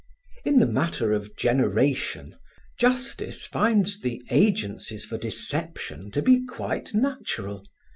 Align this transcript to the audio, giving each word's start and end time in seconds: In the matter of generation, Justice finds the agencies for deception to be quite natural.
In 0.43 0.57
the 0.57 0.65
matter 0.65 1.13
of 1.13 1.37
generation, 1.37 2.35
Justice 2.79 3.45
finds 3.45 3.99
the 3.99 4.23
agencies 4.31 5.05
for 5.05 5.19
deception 5.19 6.09
to 6.09 6.23
be 6.23 6.43
quite 6.43 6.95
natural. 6.95 7.63